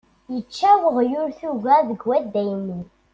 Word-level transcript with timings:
Yečča 0.33 0.71
weɣyul 0.83 1.29
tuga 1.39 1.75
deg 1.89 2.01
udaynin. 2.17 2.85